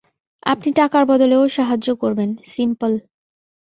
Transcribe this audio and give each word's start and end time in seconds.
আপনি 0.43 0.69
টাকার 0.79 1.03
বদলে 1.05 1.35
ওর 1.37 1.49
সাহায্য 1.57 1.87
করবেন, 2.01 2.29
সিম্পল। 2.53 2.91